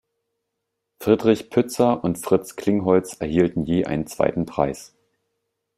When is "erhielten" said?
3.19-3.61